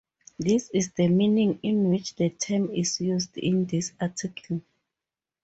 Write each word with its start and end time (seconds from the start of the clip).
This 0.39 0.71
is 0.73 0.93
the 0.93 1.07
meaning 1.09 1.59
in 1.61 1.91
which 1.91 2.15
the 2.15 2.31
term 2.31 2.71
is 2.71 2.99
used 2.99 3.37
in 3.37 3.65
this 3.67 3.93
article. 4.01 4.63